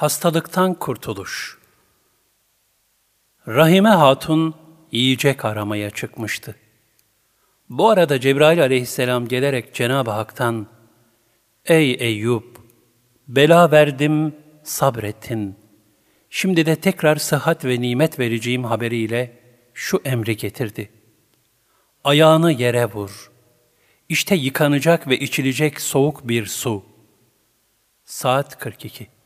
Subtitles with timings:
[0.00, 1.58] Hastalıktan kurtuluş.
[3.48, 4.54] Rahime Hatun
[4.92, 6.56] yiyecek aramaya çıkmıştı.
[7.68, 10.66] Bu arada Cebrail aleyhisselam gelerek Cenab-ı Hak'tan,
[11.64, 12.58] Ey Eyüp!
[13.28, 15.56] Bela verdim, sabrettin.
[16.30, 19.38] Şimdi de tekrar sıhhat ve nimet vereceğim haberiyle
[19.74, 20.90] şu emri getirdi.
[22.04, 23.30] Ayağını yere vur.
[24.08, 26.84] İşte yıkanacak ve içilecek soğuk bir su.
[28.04, 29.19] Saat 42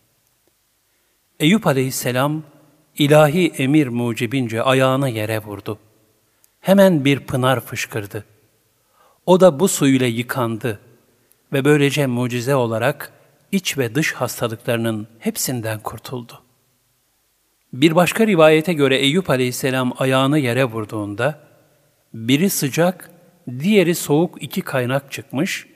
[1.40, 2.42] Eyüp aleyhisselam
[2.98, 5.78] ilahi emir mucibince ayağını yere vurdu.
[6.60, 8.24] Hemen bir pınar fışkırdı.
[9.26, 10.80] O da bu su ile yıkandı
[11.52, 13.12] ve böylece mucize olarak
[13.52, 16.42] iç ve dış hastalıklarının hepsinden kurtuldu.
[17.72, 21.40] Bir başka rivayete göre Eyüp aleyhisselam ayağını yere vurduğunda,
[22.14, 23.10] biri sıcak,
[23.58, 25.66] diğeri soğuk iki kaynak çıkmış,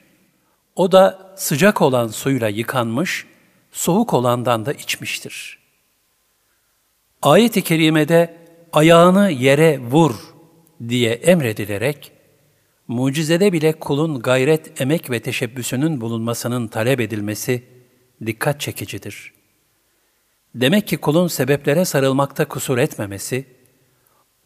[0.75, 3.25] o da sıcak olan suyla yıkanmış,
[3.71, 5.59] soğuk olandan da içmiştir.
[7.21, 8.37] Ayet-i kerimede
[8.73, 10.15] ayağını yere vur
[10.89, 12.11] diye emredilerek,
[12.87, 17.63] mucizede bile kulun gayret, emek ve teşebbüsünün bulunmasının talep edilmesi
[18.25, 19.33] dikkat çekicidir.
[20.55, 23.45] Demek ki kulun sebeplere sarılmakta kusur etmemesi,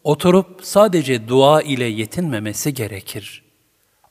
[0.03, 3.43] oturup sadece dua ile yetinmemesi gerekir.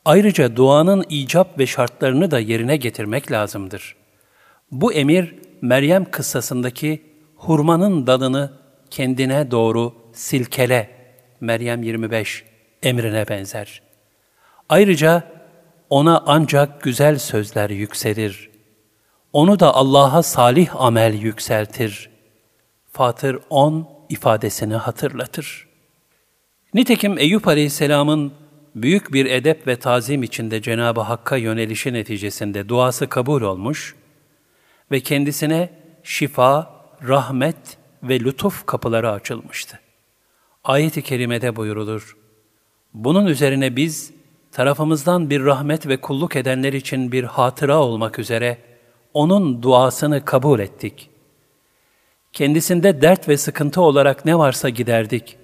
[0.04, 4.01] Ayrıca duanın icap ve şartlarını da yerine getirmek lazımdır.
[4.72, 7.02] Bu emir, Meryem kıssasındaki
[7.36, 8.52] hurmanın dalını
[8.90, 10.90] kendine doğru silkele,
[11.40, 12.44] Meryem 25
[12.82, 13.82] emrine benzer.
[14.68, 15.22] Ayrıca
[15.90, 18.50] ona ancak güzel sözler yükselir.
[19.32, 22.10] Onu da Allah'a salih amel yükseltir.
[22.92, 25.68] Fatır 10 ifadesini hatırlatır.
[26.74, 28.32] Nitekim Eyüp Aleyhisselam'ın
[28.74, 33.96] büyük bir edep ve tazim içinde Cenab-ı Hakk'a yönelişi neticesinde duası kabul olmuş
[34.92, 35.70] ve kendisine
[36.02, 36.70] şifa,
[37.08, 39.80] rahmet ve lütuf kapıları açılmıştı.
[40.64, 42.16] Ayet-i kerimede buyurulur.
[42.94, 44.12] Bunun üzerine biz
[44.52, 48.58] tarafımızdan bir rahmet ve kulluk edenler için bir hatıra olmak üzere
[49.14, 51.10] onun duasını kabul ettik.
[52.32, 55.36] Kendisinde dert ve sıkıntı olarak ne varsa giderdik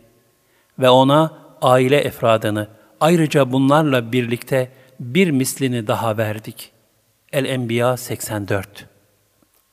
[0.79, 2.69] ve ona aile efradını,
[3.01, 6.73] ayrıca bunlarla birlikte bir mislini daha verdik.
[7.33, 8.98] El-Enbiya 84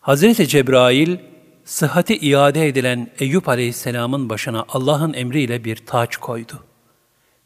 [0.06, 1.18] Hazreti Cebrail,
[1.64, 6.64] sıhhati iade edilen Eyüp Aleyhisselam'ın başına Allah'ın emriyle bir taç koydu.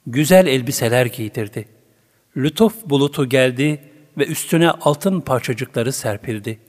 [0.08, 1.66] Güzel elbiseler giydirdi.
[2.38, 3.80] Lütuf bulutu geldi
[4.18, 6.59] ve üstüne altın parçacıkları serpildi.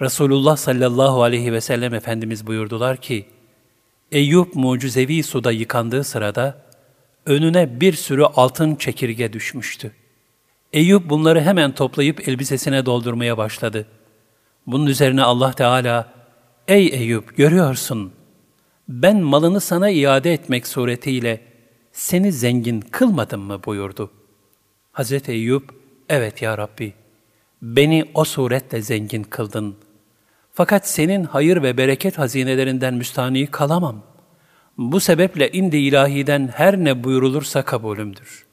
[0.00, 3.26] Resulullah sallallahu aleyhi ve sellem Efendimiz buyurdular ki,
[4.12, 6.62] Eyüp mucizevi suda yıkandığı sırada
[7.26, 9.92] önüne bir sürü altın çekirge düşmüştü.
[10.72, 13.86] Eyüp bunları hemen toplayıp elbisesine doldurmaya başladı.
[14.66, 16.12] Bunun üzerine Allah Teala,
[16.68, 18.12] Ey Eyüp görüyorsun,
[18.88, 21.40] ben malını sana iade etmek suretiyle
[21.92, 24.10] seni zengin kılmadım mı buyurdu.
[24.92, 25.70] Hazreti Eyüp,
[26.08, 26.94] evet ya Rabbi,
[27.62, 29.76] beni o suretle zengin kıldın.
[30.52, 34.02] Fakat senin hayır ve bereket hazinelerinden müstahni kalamam.
[34.78, 38.46] Bu sebeple indi ilahiden her ne buyurulursa kabulümdür.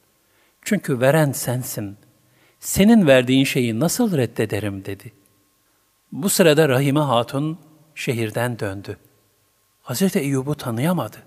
[0.61, 1.97] Çünkü veren sensin.
[2.59, 5.22] Senin verdiğin şeyi nasıl reddederim dedi.
[6.13, 7.57] Bu sırada Rahime Hatun
[7.95, 8.97] şehirden döndü.
[9.81, 11.17] Hazreti Eyyub'u tanıyamadı.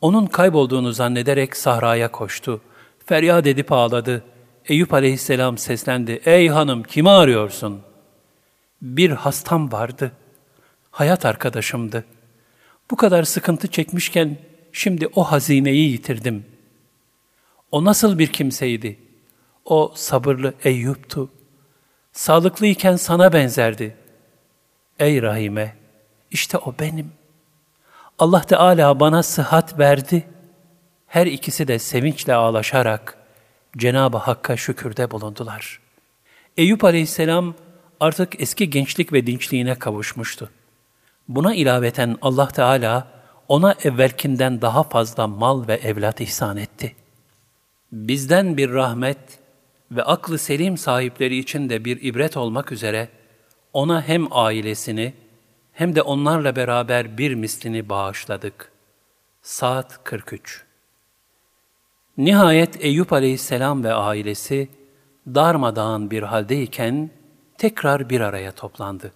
[0.00, 2.60] Onun kaybolduğunu zannederek sahraya koştu.
[3.06, 4.24] Feryat edip ağladı.
[4.66, 6.20] Eyüp aleyhisselam seslendi.
[6.24, 7.80] Ey hanım kimi arıyorsun?
[8.82, 10.12] Bir hastam vardı.
[10.90, 12.04] Hayat arkadaşımdı.
[12.90, 14.38] Bu kadar sıkıntı çekmişken
[14.72, 16.46] şimdi o hazineyi yitirdim.
[17.70, 18.98] O nasıl bir kimseydi?
[19.64, 21.30] O sabırlı Eyüp'tu.
[22.16, 23.96] Sağlıklıyken sana benzerdi.
[24.98, 25.76] Ey Rahime,
[26.30, 27.12] işte o benim.
[28.18, 30.26] Allah Teala bana sıhhat verdi.
[31.06, 33.18] Her ikisi de sevinçle ağlaşarak
[33.76, 35.80] Cenab-ı Hakk'a şükürde bulundular.
[36.56, 37.54] Eyüp Aleyhisselam
[38.00, 40.50] artık eski gençlik ve dinçliğine kavuşmuştu.
[41.28, 43.08] Buna ilaveten Allah Teala
[43.48, 46.96] ona evvelkinden daha fazla mal ve evlat ihsan etti.
[47.92, 49.18] Bizden bir rahmet
[49.90, 53.08] ve aklı selim sahipleri için de bir ibret olmak üzere
[53.72, 55.14] ona hem ailesini
[55.72, 58.72] hem de onlarla beraber bir mislini bağışladık.
[59.42, 60.64] Saat 43
[62.18, 64.68] Nihayet Eyüp aleyhisselam ve ailesi
[65.26, 67.10] darmadağın bir haldeyken
[67.58, 69.12] tekrar bir araya toplandı.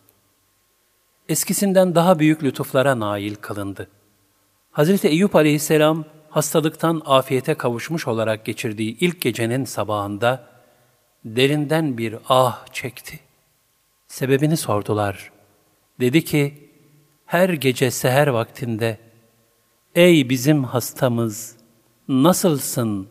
[1.28, 3.88] Eskisinden daha büyük lütuflara nail kılındı.
[4.72, 10.46] Hazreti Eyüp aleyhisselam hastalıktan afiyete kavuşmuş olarak geçirdiği ilk gecenin sabahında
[11.25, 13.20] derinden bir ah çekti.
[14.08, 15.32] Sebebini sordular.
[16.00, 16.70] Dedi ki,
[17.26, 18.99] her gece seher vaktinde,
[19.94, 21.56] ''Ey bizim hastamız,
[22.08, 23.08] nasılsın?''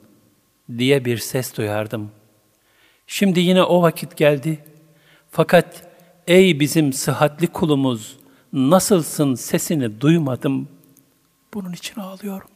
[0.78, 2.12] diye bir ses duyardım.
[3.08, 4.60] Şimdi yine o vakit geldi.
[5.32, 5.84] Fakat
[6.28, 8.18] ''Ey bizim sıhhatli kulumuz,
[8.54, 10.68] nasılsın?'' sesini duymadım.
[11.54, 12.48] Bunun için ağlıyorum.